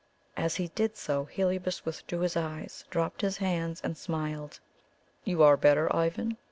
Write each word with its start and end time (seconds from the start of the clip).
As 0.35 0.55
he 0.55 0.69
did 0.69 0.97
so, 0.97 1.25
Heliobas 1.25 1.85
withdrew 1.85 2.21
his 2.21 2.35
eyes, 2.35 2.85
dropped 2.89 3.21
his 3.21 3.37
hands 3.37 3.79
and 3.83 3.95
smiled. 3.95 4.59
"You 5.25 5.43
are 5.43 5.55
better, 5.55 5.95
Ivan?" 5.95 6.37